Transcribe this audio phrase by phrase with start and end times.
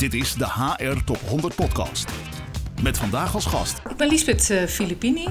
[0.00, 2.10] Dit is de HR Top 100 Podcast.
[2.82, 3.80] Met vandaag als gast.
[3.90, 5.28] Ik ben Lisbeth uh, Filippini,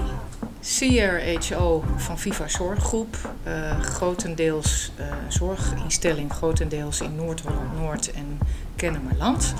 [0.61, 3.17] CRHO van Viva Zorggroep.
[3.47, 8.39] Uh, grotendeels uh, zorginstelling, grotendeels in Noord-Holland-Noord en
[8.75, 9.53] Kennemerland.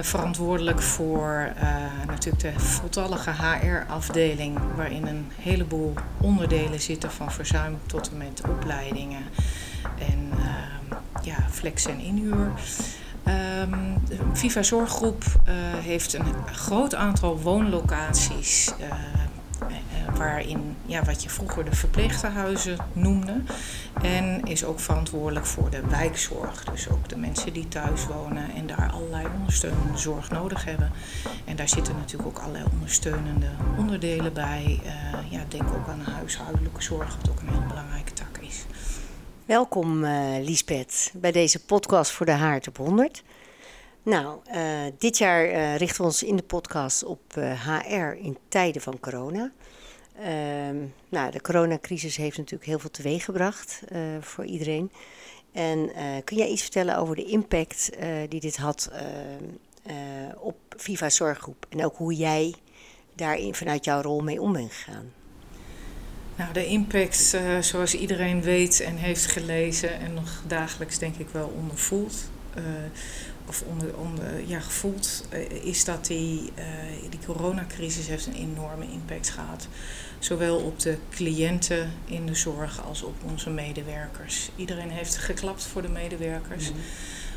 [0.00, 1.52] Verantwoordelijk voor
[2.06, 9.22] natuurlijk de voltallige HR-afdeling, waarin een heleboel onderdelen zitten van verzuim tot en met opleidingen
[9.98, 10.30] en
[11.22, 12.52] ja, flex en inhuur.
[13.26, 18.72] Um, Viva Zorggroep uh, heeft een groot aantal woonlocaties.
[18.80, 23.42] Uh, uh, waarin ja, wat je vroeger de verpleegtehuizen noemde.
[24.02, 26.64] En is ook verantwoordelijk voor de wijkzorg.
[26.64, 30.90] Dus ook de mensen die thuis wonen en daar allerlei ondersteunende zorg nodig hebben.
[31.44, 34.80] En daar zitten natuurlijk ook allerlei ondersteunende onderdelen bij.
[35.28, 37.71] ja, denk ook aan de huishoudelijke zorg, wat ook een is.
[39.46, 43.22] Welkom uh, Liesbeth bij deze podcast voor de Haard op 100.
[44.02, 47.20] Nou, uh, dit jaar uh, richten we ons in de podcast op
[47.64, 49.52] HR in tijden van corona.
[50.16, 50.76] Ehm,
[51.08, 53.82] nou, de coronacrisis heeft natuurlijk heel veel teweeggebracht
[54.20, 54.92] voor iedereen.
[55.52, 55.90] En
[56.24, 57.90] kun jij iets vertellen over de impact
[58.28, 58.90] die dit had
[60.38, 62.54] op Viva Zorggroep en ook hoe jij
[63.14, 65.21] daarin vanuit jouw rol mee om bent gegaan?
[66.36, 71.28] Nou, de impact, uh, zoals iedereen weet en heeft gelezen en nog dagelijks denk ik
[71.32, 72.14] wel ondervoelt,
[72.58, 72.64] uh,
[73.46, 76.52] of onder, onder, ja, gevoeld, uh, is dat die,
[77.10, 79.68] die coronacrisis heeft een enorme impact gehad.
[80.18, 84.50] Zowel op de cliënten in de zorg als op onze medewerkers.
[84.56, 86.68] Iedereen heeft geklapt voor de medewerkers.
[86.68, 86.82] Mm -hmm.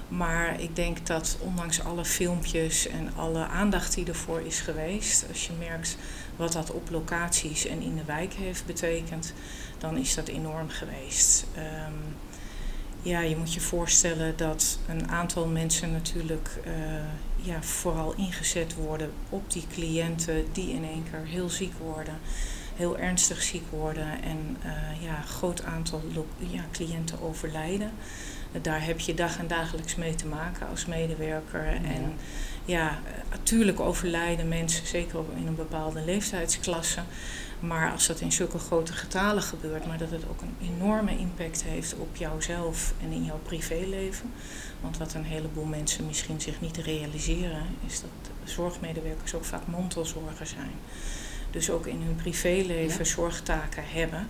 [0.07, 5.47] Maar ik denk dat ondanks alle filmpjes en alle aandacht die ervoor is geweest, als
[5.47, 5.97] je merkt
[6.35, 9.33] wat dat op locaties en in de wijk heeft betekend,
[9.77, 11.45] dan is dat enorm geweest.
[11.57, 12.15] Um,
[13.01, 16.73] ja, je moet je voorstellen dat een aantal mensen natuurlijk uh,
[17.35, 22.17] ja, vooral ingezet worden op die cliënten die in één keer heel ziek worden,
[22.75, 26.01] heel ernstig ziek worden en uh, ja, een groot aantal
[26.37, 27.91] ja, cliënten overlijden.
[28.61, 31.65] Daar heb je dag en dagelijks mee te maken als medewerker.
[31.65, 31.89] Ja.
[31.89, 32.15] En
[32.65, 32.99] ja,
[33.29, 37.01] natuurlijk overlijden mensen, zeker in een bepaalde leeftijdsklasse.
[37.59, 41.63] Maar als dat in zulke grote getalen gebeurt, maar dat het ook een enorme impact
[41.63, 44.31] heeft op jouzelf en in jouw privéleven.
[44.81, 48.09] Want wat een heleboel mensen misschien zich niet realiseren, is dat
[48.43, 50.71] zorgmedewerkers ook vaak mantelzorger zijn.
[51.51, 53.11] Dus ook in hun privéleven ja.
[53.11, 54.27] zorgtaken hebben.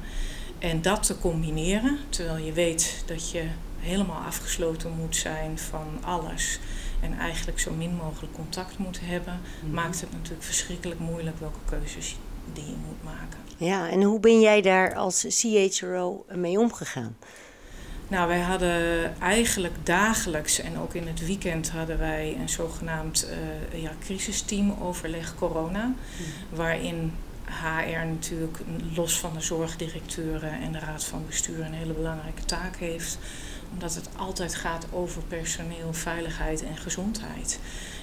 [0.60, 3.44] En dat te combineren, terwijl je weet dat je
[3.80, 6.60] helemaal afgesloten moet zijn van alles
[7.02, 9.76] en eigenlijk zo min mogelijk contact moet hebben, mm-hmm.
[9.76, 12.18] maakt het natuurlijk verschrikkelijk moeilijk welke keuzes
[12.54, 13.40] die je moet maken.
[13.58, 17.16] Ja, en hoe ben jij daar als CHRO mee omgegaan?
[18.08, 23.28] Nou, wij hadden eigenlijk dagelijks en ook in het weekend hadden wij een zogenaamd
[23.74, 26.34] uh, ja, crisisteam overleg corona, mm-hmm.
[26.50, 27.14] waarin
[27.48, 28.58] HR natuurlijk
[28.96, 33.18] los van de zorgdirecteuren en de raad van bestuur een hele belangrijke taak heeft
[33.74, 37.60] omdat het altijd gaat over personeel, veiligheid en gezondheid.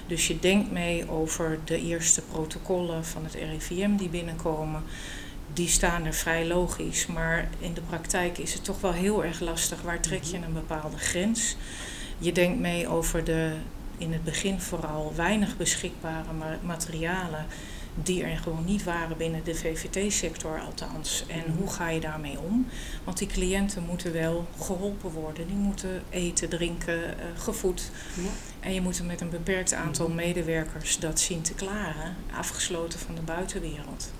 [0.07, 4.83] Dus je denkt mee over de eerste protocollen van het RIVM die binnenkomen.
[5.53, 9.39] Die staan er vrij logisch, maar in de praktijk is het toch wel heel erg
[9.39, 9.81] lastig.
[9.81, 11.55] Waar trek je een bepaalde grens?
[12.17, 13.53] Je denkt mee over de
[13.97, 17.45] in het begin vooral weinig beschikbare materialen
[17.95, 21.23] die er gewoon niet waren binnen de VVT-sector althans.
[21.27, 22.67] En hoe ga je daarmee om?
[23.03, 25.47] Want die cliënten moeten wel geholpen worden.
[25.47, 27.91] Die moeten eten, drinken, uh, gevoed.
[28.15, 28.29] Ja.
[28.59, 33.15] En je moet er met een beperkt aantal medewerkers dat zien te klaren, afgesloten van
[33.15, 34.11] de buitenwereld.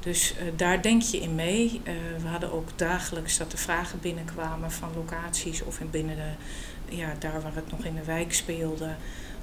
[0.00, 1.80] Dus uh, daar denk je in mee.
[1.84, 1.92] Uh,
[2.22, 7.14] we hadden ook dagelijks dat de vragen binnenkwamen van locaties of in binnen de, ja,
[7.18, 8.94] daar waar het nog in de wijk speelde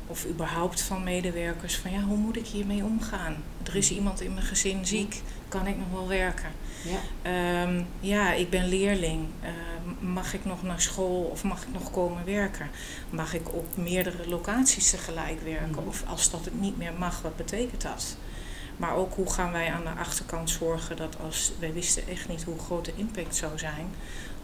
[0.07, 3.35] of überhaupt van medewerkers van ja, hoe moet ik hiermee omgaan?
[3.63, 6.49] Er is iemand in mijn gezin ziek, kan ik nog wel werken?
[6.83, 9.27] Ja, um, ja ik ben leerling.
[9.43, 9.49] Uh,
[9.99, 12.69] mag ik nog naar school of mag ik nog komen werken?
[13.09, 15.83] Mag ik op meerdere locaties tegelijk werken?
[15.83, 15.87] Mm.
[15.87, 18.17] Of als dat het niet meer mag, wat betekent dat?
[18.77, 22.43] Maar ook hoe gaan wij aan de achterkant zorgen dat als wij wisten echt niet
[22.43, 23.87] hoe groot de impact zou zijn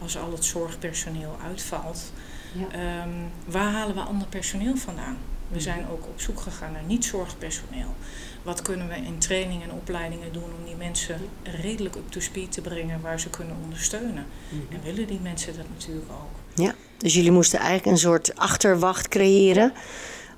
[0.00, 2.12] als al het zorgpersoneel uitvalt.
[2.52, 3.02] Ja.
[3.02, 5.16] Um, waar halen we ander personeel vandaan?
[5.48, 7.94] We zijn ook op zoek gegaan naar niet-zorgpersoneel.
[8.42, 12.52] Wat kunnen we in training en opleidingen doen om die mensen redelijk up to speed
[12.52, 14.26] te brengen waar ze kunnen ondersteunen?
[14.48, 14.74] Mhm.
[14.74, 16.64] En willen die mensen dat natuurlijk ook?
[16.64, 19.72] Ja, dus jullie moesten eigenlijk een soort achterwacht creëren,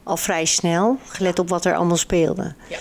[0.03, 2.55] al vrij snel, gelet op wat er allemaal speelde.
[2.69, 2.79] Ja.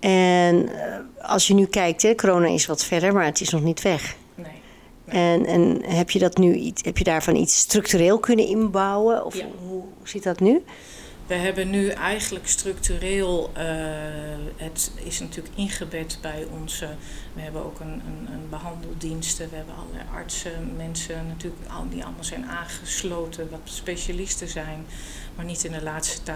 [0.00, 3.62] En eh, als je nu kijkt, hè, corona is wat verder, maar het is nog
[3.62, 4.16] niet weg.
[4.34, 4.46] Nee.
[5.04, 9.24] En, en heb je dat nu iets, heb je daarvan iets structureel kunnen inbouwen?
[9.24, 9.34] Of
[9.66, 10.62] hoe zit dat nu?
[11.30, 13.62] We hebben nu eigenlijk structureel, uh,
[14.56, 16.88] het is natuurlijk ingebed bij onze,
[17.32, 22.24] we hebben ook een, een, een behandeldiensten, we hebben allerlei artsen, mensen natuurlijk die allemaal
[22.24, 24.86] zijn aangesloten, wat specialisten zijn,
[25.36, 26.32] maar niet in de laatste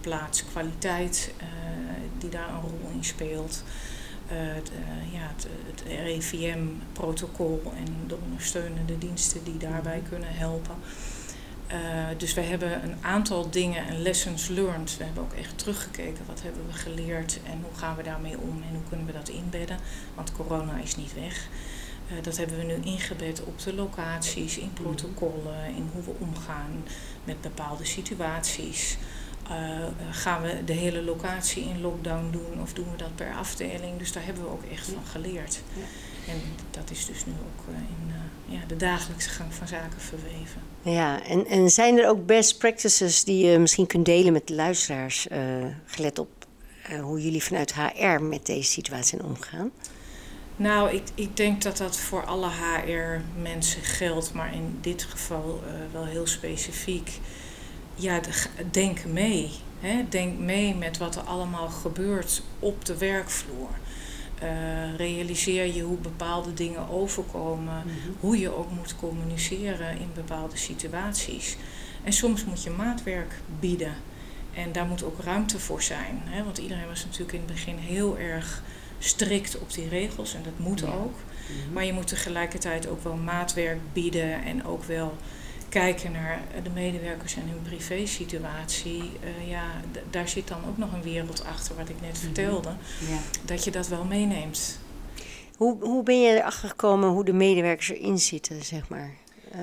[0.00, 1.46] plaats kwaliteit uh,
[2.18, 3.64] die daar een rol in speelt.
[4.32, 4.70] Uh, het,
[5.12, 10.08] ja, het, het RIVM-protocol en de ondersteunende diensten die daarbij mhm.
[10.08, 10.74] kunnen helpen.
[11.72, 14.96] Uh, dus we hebben een aantal dingen en lessons learned.
[14.96, 16.26] We hebben ook echt teruggekeken.
[16.26, 19.28] Wat hebben we geleerd en hoe gaan we daarmee om en hoe kunnen we dat
[19.28, 19.78] inbedden?
[20.14, 21.48] Want corona is niet weg.
[22.12, 26.84] Uh, dat hebben we nu ingebed op de locaties, in protocollen, in hoe we omgaan
[27.24, 28.96] met bepaalde situaties.
[29.50, 33.98] Uh, gaan we de hele locatie in lockdown doen of doen we dat per afdeling?
[33.98, 35.60] Dus daar hebben we ook echt van geleerd.
[35.72, 36.32] Ja.
[36.32, 36.40] En
[36.70, 38.12] dat is dus nu ook in
[38.46, 40.62] ja, de dagelijkse gang van zaken verweven.
[40.82, 44.54] Ja, en, en zijn er ook best practices die je misschien kunt delen met de
[44.54, 45.38] luisteraars, uh,
[45.86, 46.28] gelet op
[46.90, 49.70] uh, hoe jullie vanuit HR met deze situatie omgaan?
[50.56, 55.72] Nou, ik, ik denk dat dat voor alle HR-mensen geldt, maar in dit geval uh,
[55.92, 57.10] wel heel specifiek.
[57.94, 58.20] Ja,
[58.70, 59.50] denk mee.
[59.80, 60.08] Hè?
[60.08, 63.68] Denk mee met wat er allemaal gebeurt op de werkvloer.
[64.42, 68.10] Uh, realiseer je hoe bepaalde dingen overkomen, mhm.
[68.20, 71.56] hoe je ook moet communiceren in bepaalde situaties.
[72.04, 73.94] En soms moet je maatwerk bieden.
[74.54, 76.22] En daar moet ook ruimte voor zijn.
[76.24, 76.44] Hè?
[76.44, 78.62] Want iedereen was natuurlijk in het begin heel erg
[78.98, 81.14] strikt op die regels en dat moet ook.
[81.14, 81.72] Mhm.
[81.72, 85.16] Maar je moet tegelijkertijd ook wel maatwerk bieden en ook wel
[85.80, 89.64] kijken naar de medewerkers en hun privésituatie, uh, ja,
[90.10, 92.20] daar zit dan ook nog een wereld achter wat ik net mhm.
[92.20, 92.68] vertelde.
[93.08, 93.18] Ja.
[93.44, 94.78] Dat je dat wel meeneemt.
[95.56, 99.10] Hoe, hoe ben je erachter gekomen hoe de medewerkers erin zitten, zeg maar?
[99.54, 99.60] Uh...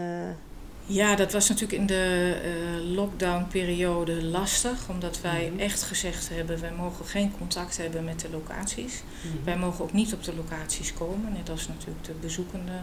[0.85, 5.59] Ja, dat was natuurlijk in de uh, lockdown-periode lastig, omdat wij mhm.
[5.59, 9.03] echt gezegd hebben: wij mogen geen contact hebben met de locaties.
[9.21, 9.43] Mhm.
[9.43, 12.81] Wij mogen ook niet op de locaties komen, net als natuurlijk de bezoekende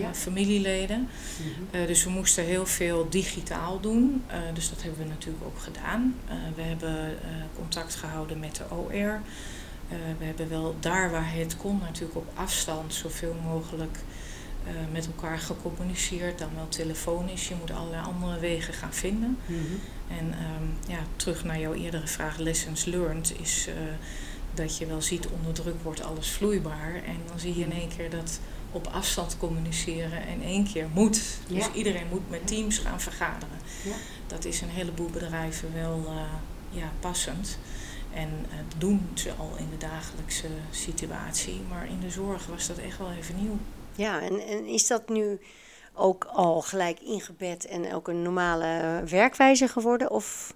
[0.00, 0.14] ja.
[0.14, 1.08] familieleden.
[1.38, 1.76] Mhm.
[1.80, 4.24] Eh, dus we moesten heel veel digitaal doen.
[4.28, 6.14] Uh, dus dat hebben we natuurlijk ook gedaan.
[6.54, 7.18] We hebben
[7.56, 9.20] contact gehouden met de OR.
[10.18, 13.98] we hebben wel daar waar het kon, natuurlijk op afstand, zoveel mogelijk
[14.92, 16.38] met elkaar gecommuniceerd.
[16.38, 17.48] Dan wel telefonisch.
[17.48, 19.38] Je moet allerlei andere wegen gaan vinden.
[19.46, 19.58] Mhm.
[20.18, 23.68] En um, ja, terug naar jouw eerdere vraag, lessons learned, is
[24.56, 26.94] dat je wel ziet onder druk wordt alles vloeibaar.
[26.94, 28.40] En dan zie je in één keer dat
[28.72, 31.22] op afstand communiceren in één keer moet.
[31.48, 33.58] Dus iedereen moet met teams gaan vergaderen.
[33.84, 33.94] Ja.
[34.26, 36.22] Dat is een heleboel bedrijven wel uh,
[36.70, 37.58] ja, passend.
[38.14, 41.60] En uh, doen ze al in de dagelijkse situatie.
[41.68, 43.58] Maar in de zorg was dat echt wel even nieuw.
[43.94, 45.40] Ja, en, en is dat nu
[45.94, 50.10] ook al gelijk ingebed en ook een normale werkwijze geworden?
[50.10, 50.54] Of?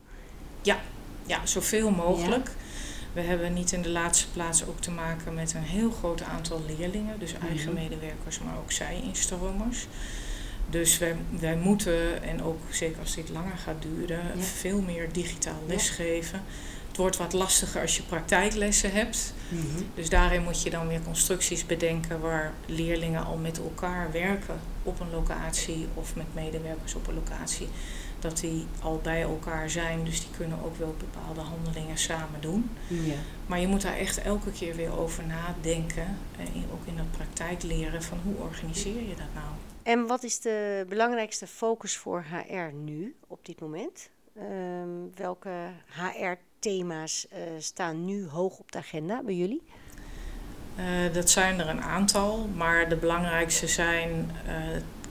[0.62, 0.80] Ja,
[1.26, 2.50] ja zoveel mogelijk.
[3.18, 6.62] We hebben niet in de laatste plaats ook te maken met een heel groot aantal
[6.66, 7.82] leerlingen, dus eigen mhm.
[7.82, 9.86] medewerkers, maar ook zij-instromers.
[10.70, 15.62] Dus wij, wij moeten, en ook zeker als dit langer gaat duren, veel meer digitaal
[15.66, 16.42] lesgeven.
[16.88, 19.34] Het wordt wat lastiger als je praktijklessen hebt.
[19.48, 19.82] Mhm.
[19.94, 25.00] Dus daarin moet je dan weer constructies bedenken waar leerlingen al met elkaar werken op
[25.00, 27.68] een locatie of met medewerkers op een locatie
[28.18, 32.70] dat die al bij elkaar zijn, dus die kunnen ook wel bepaalde handelingen samen doen.
[32.86, 33.14] Ja.
[33.46, 37.62] Maar je moet daar echt elke keer weer over nadenken, en ook in de praktijk
[37.62, 39.46] leren van hoe organiseer je dat nou.
[39.82, 44.10] En wat is de belangrijkste focus voor HR nu op dit moment?
[44.36, 45.50] Ehm, welke
[45.88, 49.62] HR-thema's uh, staan nu hoog op de agenda bij jullie?
[50.78, 54.52] Uh, dat zijn er een aantal, maar de belangrijkste zijn uh,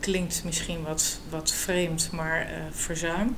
[0.07, 3.35] klinkt misschien wat, wat vreemd, maar uh, verzuim.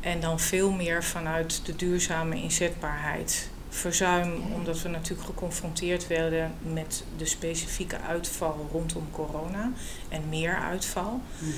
[0.00, 3.48] En dan veel meer vanuit de duurzame inzetbaarheid.
[3.68, 9.72] Verzuim omdat we natuurlijk geconfronteerd werden met de specifieke uitval rondom corona
[10.08, 11.20] en meer uitval.
[11.38, 11.50] Mhm.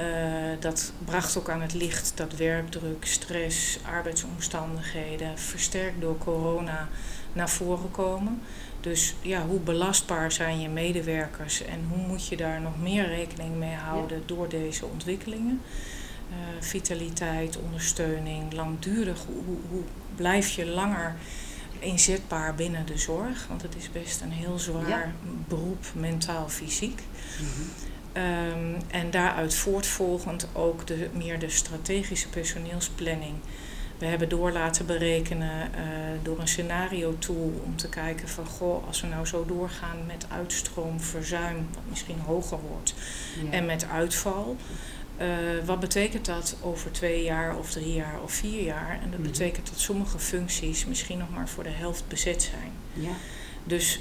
[0.00, 6.88] Uh, dat bracht ook aan het licht dat werkdruk, stress, arbeidsomstandigheden, versterkt door corona,
[7.32, 8.42] naar voren komen.
[8.80, 13.56] Dus ja, hoe belastbaar zijn je medewerkers en hoe moet je daar nog meer rekening
[13.56, 15.60] mee houden door deze ontwikkelingen?
[16.30, 19.24] Uh, vitaliteit, ondersteuning, langdurig.
[19.26, 19.82] Hoe, hoe
[20.16, 21.14] blijf je langer
[21.78, 23.46] inzetbaar binnen de zorg?
[23.48, 25.12] Want het is best een heel zwaar
[25.48, 27.02] beroep, mentaal, fysiek.
[27.40, 27.70] Mm
[28.90, 33.34] en daaruit voortvolgend ook de, meer de strategische personeelsplanning.
[33.98, 35.80] We hebben door laten berekenen uh,
[36.22, 40.26] door een scenario tool om te kijken van goh, als we nou zo doorgaan met
[40.28, 42.94] uitstroom, verzuim, wat misschien hoger wordt,
[43.50, 44.56] en met uitval.
[45.20, 45.26] Uh,
[45.64, 48.98] wat betekent dat over twee jaar of drie jaar of vier jaar?
[49.02, 49.28] En dat Mhm.
[49.30, 52.72] betekent dat sommige functies misschien nog maar voor de helft bezet zijn.
[52.92, 53.10] Ja.
[53.64, 54.00] Dus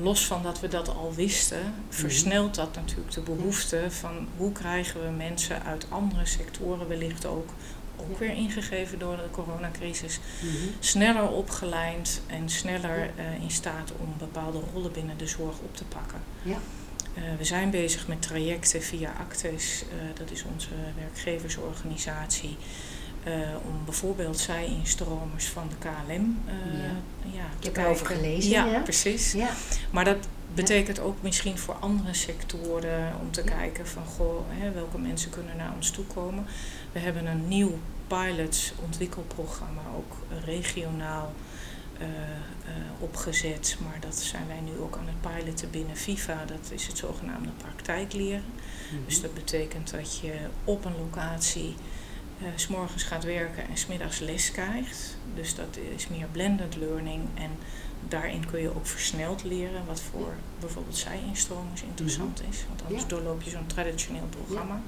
[0.00, 1.72] los van dat we dat al wisten, Mhm.
[1.88, 7.48] versnelt dat natuurlijk de behoefte van hoe krijgen we mensen uit andere sectoren wellicht ook,
[7.96, 8.18] ook Ja.
[8.18, 10.52] weer ingegeven door de coronacrisis, Mhm.
[10.80, 15.84] sneller opgeleid en sneller eh, in staat om bepaalde rollen binnen de zorg op te
[15.84, 16.18] pakken.
[16.42, 16.56] Ja.
[17.14, 22.56] Eh, we zijn bezig met trajecten via Actes, eh, dat is onze werkgeversorganisatie,
[23.64, 26.54] om bijvoorbeeld zij-instromers van de KLM eh,
[27.34, 27.44] ja.
[27.58, 28.24] te heb erover kijken.
[28.24, 28.80] gelezen, Ja, ja.
[28.80, 29.32] precies.
[29.32, 29.48] Ja.
[29.90, 30.16] Maar dat
[30.54, 35.56] betekent ook misschien voor andere sectoren om te kijken van goh, hè, welke mensen kunnen
[35.56, 36.46] naar ons toe komen.
[36.92, 41.32] We hebben een nieuw pilot ontwikkelprogramma, ook regionaal
[41.98, 43.76] eh, eh, opgezet.
[43.82, 46.44] Maar dat zijn wij nu ook aan het piloten binnen FIFA.
[46.44, 48.44] Dat is het zogenaamde praktijkleren.
[48.90, 49.04] Mhm.
[49.06, 50.34] Dus dat betekent dat je
[50.64, 51.74] op een locatie
[52.40, 55.16] eh, s s'morgens gaat werken en smiddags les krijgt.
[55.34, 57.22] Dus dat is meer blended learning.
[57.34, 57.50] En
[58.08, 62.64] daarin kun je ook versneld leren, wat voor bijvoorbeeld zij-instromers interessant is.
[62.68, 64.82] Want anders doorloop je zo'n traditioneel programma.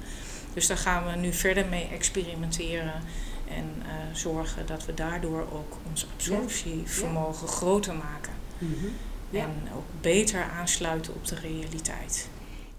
[0.53, 3.03] Dus daar gaan we nu verder mee experimenteren.
[3.47, 8.33] En eh, zorgen dat we daardoor ook ons absorptievermogen groter maken.
[8.57, 8.85] Mhm.
[9.29, 9.43] Ja.
[9.43, 12.29] En ook beter aansluiten op de realiteit.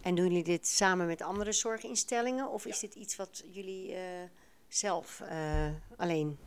[0.00, 2.50] En doen jullie dit samen met andere zorginstellingen?
[2.50, 4.02] Of is dit iets wat jullie eh,
[4.68, 5.36] zelf eh,
[5.96, 6.38] alleen...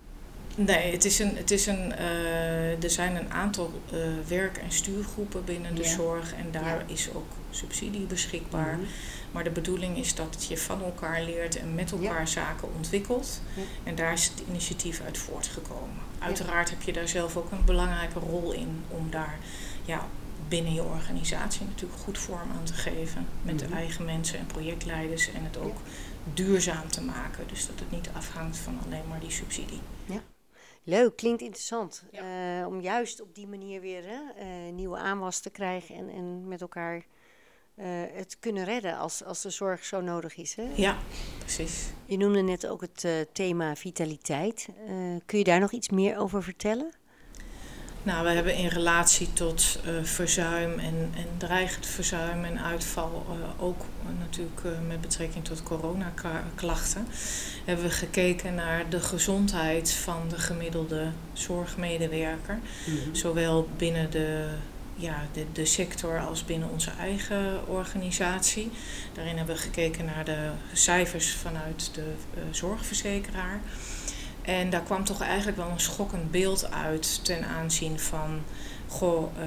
[0.56, 3.98] Nee, het is een, het is een, eh, er zijn een aantal eh,
[4.28, 5.90] werk- en stuurgroepen binnen de Ja.
[5.90, 6.94] zorg en daar Ja.
[6.94, 8.74] is ook subsidie beschikbaar.
[8.74, 8.86] Mhm.
[9.32, 13.42] Maar de bedoeling is dat je van elkaar leert en met elkaar zaken ontwikkelt.
[13.84, 15.96] En daar is het initiatief uit voortgekomen.
[16.20, 19.38] Uiteraard heb je daar zelf ook een belangrijke rol in om daar
[19.86, 20.08] ja,
[20.48, 23.28] binnen je organisatie natuurlijk goed vorm aan te geven.
[23.42, 23.70] Met Mhm.
[23.70, 25.78] de eigen mensen en projectleiders en het ook
[26.34, 27.48] duurzaam te maken.
[27.48, 29.80] Dus dat het niet afhangt van alleen maar die subsidie.
[30.84, 32.04] Leuk, klinkt interessant.
[32.12, 32.60] Ja.
[32.62, 36.48] Eh, om juist op die manier weer hè, eh, nieuwe aanwas te krijgen en, en
[36.48, 37.06] met elkaar
[37.76, 40.56] eh, het kunnen redden als, als de zorg zo nodig is.
[40.56, 40.70] Hè?
[40.76, 40.98] Ja,
[41.40, 41.90] precies.
[42.06, 44.68] Je noemde net ook het thema vitaliteit.
[45.26, 46.92] Kun je daar nog iets meer over vertellen?
[48.04, 53.64] Nou, we hebben in relatie tot eh, verzuim en, en dreigend verzuim en uitval, eh,
[53.64, 53.82] ook
[54.20, 57.08] natuurlijk eh, met betrekking tot coronaklachten,
[57.66, 62.60] hebben we gekeken naar de gezondheid van de gemiddelde zorgmedewerker.
[63.12, 64.48] Zowel binnen de,
[64.96, 68.72] ja, de, de sector als binnen onze eigen organisatie.
[69.14, 72.12] Daarin hebben we gekeken naar de cijfers vanuit de
[72.52, 73.62] zorgverzekeraar.
[74.44, 78.42] En daar kwam toch eigenlijk wel een schokkend beeld uit ten aanzien van.
[78.88, 79.46] Goh, eh,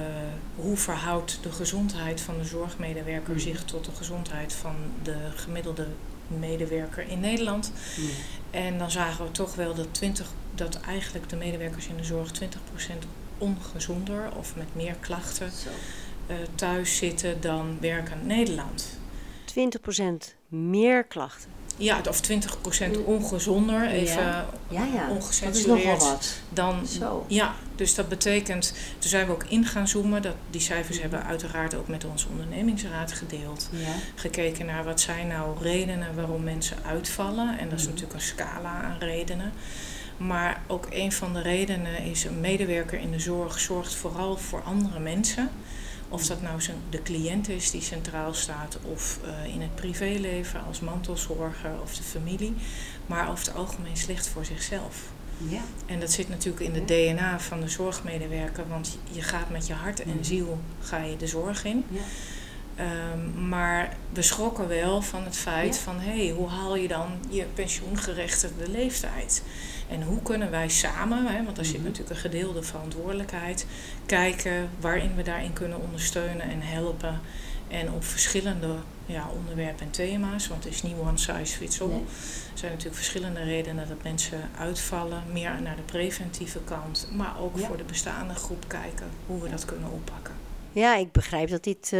[0.55, 3.41] hoe verhoudt de gezondheid van de zorgmedewerker Mhm.
[3.41, 5.87] zich tot de gezondheid van de gemiddelde
[6.27, 7.71] medewerker in Nederland?
[8.51, 12.31] En dan zagen we toch wel dat, 20, dat eigenlijk de medewerkers in de zorg
[12.31, 13.03] 20%
[13.37, 15.51] ongezonder of met meer klachten
[16.27, 18.99] eh, thuis zitten dan werkend Nederland.
[19.45, 21.49] 20% meer klachten.
[21.77, 24.45] Ja, of 20% ongezonder, even Ja.
[24.69, 25.07] Ja, ja.
[25.07, 25.85] Dat is ongecensureerd.
[25.85, 26.33] nogal wat.
[26.49, 27.25] Dan, Zo.
[27.27, 30.21] ja, dus dat betekent, toen zijn we ook in gaan zoomen.
[30.21, 33.69] Dat, die cijfers hebben we uiteraard ook met onze ondernemingsraad gedeeld.
[33.71, 33.87] Ja.
[34.15, 37.59] Gekeken naar wat zijn nou redenen waarom mensen uitvallen.
[37.59, 37.93] En dat is Mhm.
[37.93, 39.51] natuurlijk een scala aan redenen.
[40.17, 44.61] Maar ook een van de redenen is een medewerker in de zorg zorgt vooral voor
[44.63, 45.49] andere mensen.
[46.09, 50.63] Of dat nou zijn, de cliënt is die centraal staat, of eh, in het privéleven
[50.67, 52.53] als mantelzorger of de familie.
[53.05, 55.01] Maar over het algemeen slecht voor zichzelf.
[55.49, 55.61] Ja.
[55.85, 59.73] En dat zit natuurlijk in de DNA van de zorgmedewerker, want je gaat met je
[59.73, 60.23] hart en Mhm.
[60.23, 61.83] ziel ga je de zorg in.
[61.89, 61.99] Ja.
[62.77, 65.81] Ehm, maar we schrokken wel van het feit Ja.
[65.81, 69.43] van hé, hey, hoe haal je dan je pensioengerechtigde leeftijd?
[69.89, 71.83] En hoe kunnen wij samen, hè, want daar zit Mhm.
[71.83, 73.65] natuurlijk een gedeelde verantwoordelijkheid,
[74.05, 77.19] kijken waarin we daarin kunnen ondersteunen en helpen.
[77.67, 81.87] En op verschillende ja, onderwerpen en thema's, want het is niet one size fits all.
[81.87, 81.99] Nee.
[82.53, 87.59] Er zijn natuurlijk verschillende redenen dat mensen uitvallen, meer naar de preventieve kant, maar ook
[87.59, 87.65] Ja.
[87.67, 90.33] voor de bestaande groep kijken hoe we dat kunnen oppakken.
[90.77, 91.99] Ja, ik begrijp dat dit, eh,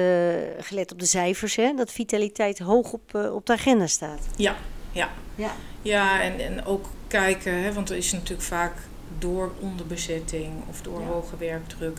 [0.59, 4.19] gelet op de cijfers, hè, dat vitaliteit hoog op, eh, op de agenda staat.
[4.35, 4.55] Ja,
[4.91, 5.09] ja.
[5.35, 5.51] Ja.
[5.81, 8.73] Ja, en, en ook kijken, hè, want er is natuurlijk vaak
[9.19, 11.05] door onderbezetting of door Ja.
[11.07, 11.97] hoge werkdruk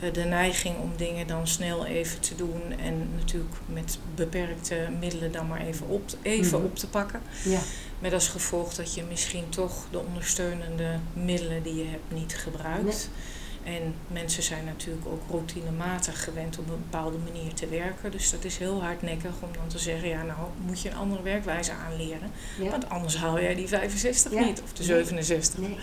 [0.00, 5.32] eh, de neiging om dingen dan snel even te doen en natuurlijk met beperkte middelen
[5.32, 6.66] dan maar even op, even Mhm.
[6.68, 7.20] op te pakken.
[7.44, 7.60] Ja.
[7.98, 13.08] Met als gevolg dat je misschien toch de ondersteunende middelen die je hebt niet gebruikt.
[13.74, 18.10] En mensen zijn natuurlijk ook routinematig gewend op een bepaalde manier te werken.
[18.10, 21.22] Dus dat is heel hardnekkig om dan te zeggen, ja nou moet je een andere
[21.22, 22.30] werkwijze aanleren.
[22.58, 25.58] Want anders haal jij die 65 niet of de 67.
[25.58, 25.76] Nee.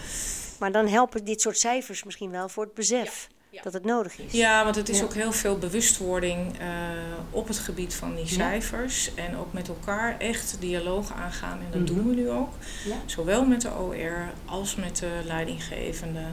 [0.60, 3.27] Maar dan helpen dit soort cijfers misschien wel voor het besef
[3.63, 4.32] dat het nodig is.
[4.32, 6.68] Ja, want het is ook heel veel bewustwording uh,
[7.32, 9.13] op het gebied van die cijfers.
[9.13, 11.60] En ook met elkaar echt dialoog aangaan.
[11.60, 11.94] En dat mhm.
[11.94, 12.50] doen we nu ook.
[13.06, 16.24] Zowel met de OR als met de leidinggevende.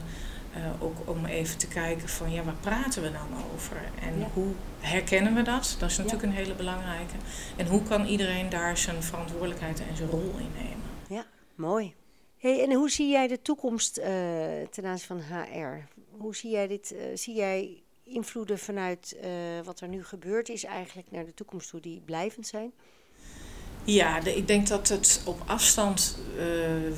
[0.57, 3.77] Uh, ook om even te kijken van ja, waar praten we nou over?
[4.01, 5.75] En hoe herkennen we dat?
[5.79, 7.15] Dat is natuurlijk een hele belangrijke.
[7.57, 10.85] En hoe kan iedereen daar zijn verantwoordelijkheid en zijn rol in nemen?
[11.09, 11.93] Ja, mooi.
[12.37, 14.05] Hey, en hoe zie jij de toekomst uh,
[14.69, 15.87] ten aanzien van HR?
[16.17, 16.93] Hoe zie jij dit?
[16.93, 19.17] Uh, zie jij invloeden vanuit
[19.63, 22.73] wat er nu gebeurd is eigenlijk naar de toekomst toe die blijvend zijn?
[23.83, 26.17] Ja, de, ik denk dat het op afstand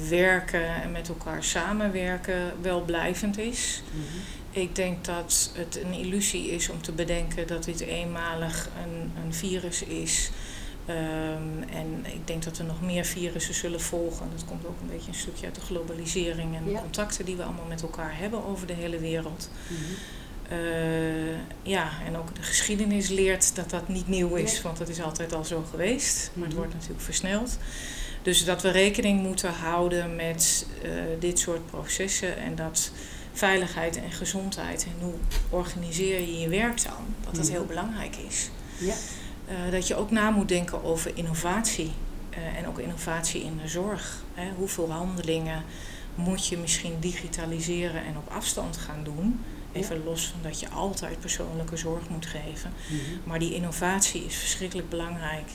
[0.09, 3.81] werken en met elkaar samenwerken wel blijvend is.
[3.91, 4.61] Mm -hmm.
[4.61, 9.33] Ik denk dat het een illusie is om te bedenken dat dit eenmalig een, een
[9.33, 10.31] virus is
[10.89, 14.29] Um, en ik denk dat er nog meer virussen zullen volgen.
[14.35, 17.43] Dat komt ook een beetje een stukje uit de globalisering en de contacten die we
[17.43, 19.49] allemaal met elkaar hebben over de hele wereld.
[19.67, 19.95] Mm -hmm.
[20.51, 25.01] Uh, ja, en ook de geschiedenis leert dat dat niet nieuw is, want dat is
[25.01, 26.31] altijd al zo geweest.
[26.33, 26.61] Maar het mhm.
[26.61, 27.57] wordt natuurlijk versneld.
[28.21, 32.91] Dus dat we rekening moeten houden met uh, dit soort processen en dat
[33.33, 35.13] veiligheid en gezondheid en hoe
[35.49, 37.53] organiseer je je werk dan, dat dat mhm.
[37.53, 38.49] heel belangrijk is.
[38.77, 38.93] Ja.
[39.49, 41.91] Uh, dat je ook na moet denken over innovatie.
[42.57, 44.23] En ook innovatie in de zorg.
[44.33, 44.51] Hè.
[44.57, 45.63] Hoeveel handelingen
[46.15, 49.39] moet je misschien digitaliseren en op afstand gaan doen?
[49.75, 52.73] Even los van dat je altijd persoonlijke zorg moet geven.
[52.89, 53.21] Mm -hmm.
[53.23, 55.49] Maar die innovatie is verschrikkelijk belangrijk.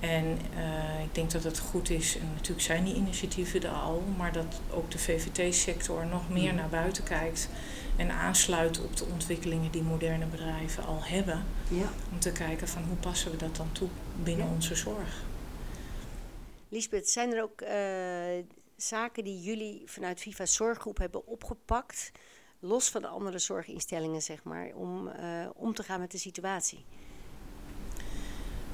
[0.00, 4.02] En uh, ik denk dat het goed is, en natuurlijk zijn die initiatieven er al,
[4.16, 6.56] maar dat ook de VVT-sector nog meer mm.
[6.56, 7.48] naar buiten kijkt
[7.96, 11.44] en aansluit op de ontwikkelingen die moderne bedrijven al hebben.
[11.68, 11.92] Ja.
[12.12, 13.88] Om te kijken van hoe passen we dat dan toe
[14.22, 15.22] binnen onze zorg.
[16.68, 17.68] Lisbeth, zijn er ook uh,
[18.76, 22.12] zaken die jullie vanuit Viva Zorggroep hebben opgepakt,
[22.66, 25.12] los van de andere zorginstellingen, zeg maar, om uh,
[25.54, 26.84] om te gaan met de situatie?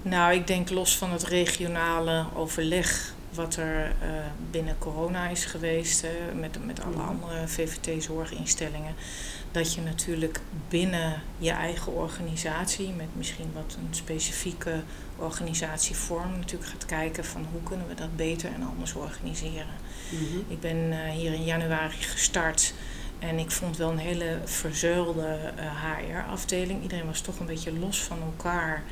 [0.02, 4.10] Nou, ik denk los van het regionale overleg wat er uh,
[4.50, 7.08] binnen corona is geweest, met, met alle mhm.
[7.08, 8.94] andere VVT-zorginstellingen,
[9.52, 14.82] dat je natuurlijk binnen je eigen organisatie, met misschien wat een specifieke
[15.16, 19.76] organisatievorm, natuurlijk gaat kijken van hoe kunnen we dat beter en anders organiseren.
[20.10, 22.74] Mm Ik ben uh, hier in januari gestart.
[23.20, 26.83] En ik vond wel een hele verzuilde HR-afdeling.
[26.83, 28.83] Iedereen was toch een beetje los van elkaar.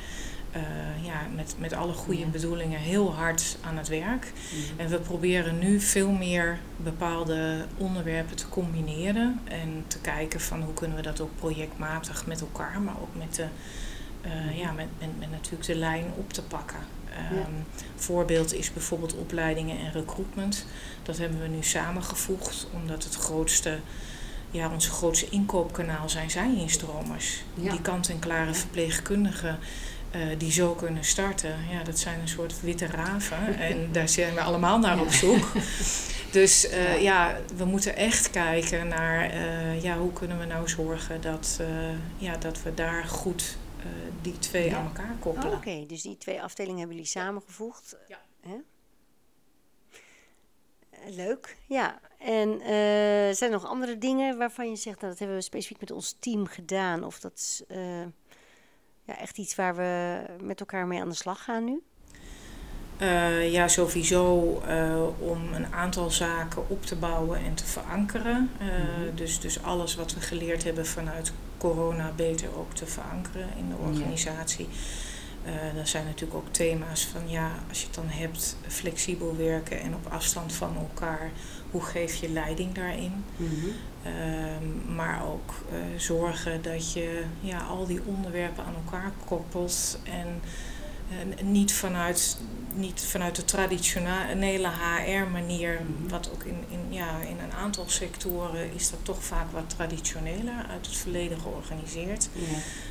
[0.56, 4.32] Uh, ja, met, met alle goede bedoelingen heel hard aan het werk.
[4.32, 4.80] Mhm.
[4.80, 9.40] En we proberen nu veel meer bepaalde onderwerpen te combineren.
[9.44, 13.34] En te kijken van hoe kunnen we dat ook projectmatig met elkaar, maar ook met,
[13.34, 13.46] de,
[14.26, 16.78] uh, ja, met, met, met, natuurlijk de lijn op te pakken.
[17.32, 17.64] Um,
[17.96, 20.66] Voorbeeld is bijvoorbeeld opleidingen en recruitment.
[21.02, 23.78] Dat hebben we nu samengevoegd, omdat het grootste
[24.50, 27.42] ja, onze grootste inkoopkanaal zijn zij-instromers.
[27.54, 27.70] Ja.
[27.70, 29.58] Die kant-en-klare verpleegkundigen
[30.16, 31.56] uh, die zo kunnen starten.
[31.70, 33.58] Ja, dat zijn een soort witte raven.
[33.68, 35.46] en daar zijn we allemaal naar op zoek.
[36.30, 37.36] Dus uh, ja.
[37.56, 41.60] we moeten echt kijken naar uh, ja, hoe kunnen we nou zorgen dat,
[42.16, 43.56] ja, dat we daar goed
[44.22, 45.50] die twee aan elkaar koppelen.
[45.50, 47.96] Oh, Oké, dus die twee afdelingen hebben jullie samengevoegd.
[48.08, 48.18] Ja.
[51.06, 52.00] Leuk, ja.
[52.18, 52.60] En
[53.34, 56.16] zijn er nog andere dingen waarvan je zegt, nou, dat hebben we specifiek met ons
[56.20, 57.04] team gedaan?
[57.04, 57.64] Of dat
[59.04, 61.82] ja, echt iets waar we met elkaar mee aan de slag gaan nu?
[63.02, 68.50] Uh, ja, sowieso uh, om een aantal zaken op te bouwen en te verankeren.
[68.60, 69.16] Uh, mm-hmm.
[69.16, 73.76] dus, dus alles wat we geleerd hebben vanuit corona beter ook te verankeren in de
[73.76, 74.68] organisatie.
[75.74, 79.94] Dat zijn natuurlijk ook thema's van ja, als je het dan hebt, flexibel werken en
[79.94, 81.30] op afstand van elkaar
[81.70, 83.24] hoe geef je leiding daarin?
[83.36, 84.12] Mm -hmm.
[84.12, 90.40] um, maar ook uh, zorgen dat je ja, al die onderwerpen aan elkaar koppelt en
[90.44, 90.77] uh,
[91.42, 92.36] niet, vanuit,
[92.74, 96.08] niet vanuit de traditionele HR-manier, -hmm.
[96.08, 100.66] wat ook in, in, ja, in een aantal sectoren is dat toch vaak wat traditioneler
[100.70, 102.28] uit het verleden georganiseerd.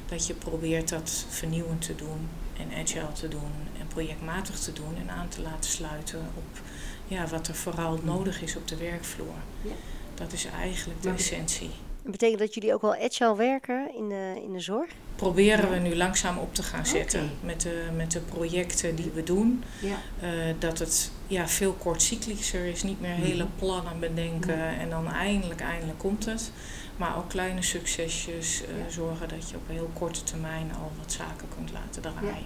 [0.06, 4.96] Dat je probeert dat vernieuwend te doen en agile te doen en projectmatig te doen
[5.02, 6.62] en aan te laten sluiten op
[7.08, 9.36] ja, wat er vooral nodig is op de werkvloer.
[9.62, 9.72] Ja.
[10.16, 11.72] Dat is eigenlijk de essentie.
[12.12, 14.92] Betekent dat jullie ook wel agile werken in de, in de zorg?
[15.16, 19.24] Proberen we nu langzaam op te gaan zetten met, de, met de projecten die we
[19.24, 19.64] doen.
[19.82, 19.98] Ja.
[20.24, 25.62] Uh, dat het ja, veel kortcyclischer is, niet meer hele plannen bedenken en dan eindelijk,
[25.62, 26.52] eindelijk komt het.
[26.98, 31.12] Maar ook kleine succesjes uh, zorgen dat je op een heel korte termijn al wat
[31.12, 32.46] zaken kunt laten draaien.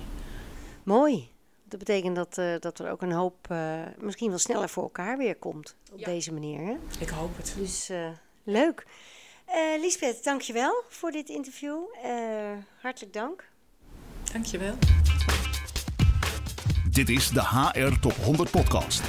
[0.84, 1.30] Mooi.
[1.64, 3.48] Dat betekent dat, uh, dat er ook een hoop
[3.98, 6.60] misschien wel sneller voor elkaar weer komt op deze manier.
[6.60, 6.76] Hè?
[7.00, 7.54] Ik hoop het.
[7.58, 7.92] Dus
[8.44, 8.86] leuk.
[9.56, 11.78] Uh, Lisbeth, dankjewel voor dit interview.
[12.06, 12.12] Uh,
[12.82, 13.50] hartelijk dank.
[14.32, 14.74] Dankjewel.
[16.92, 19.02] Dit is de HR Top 100 podcast.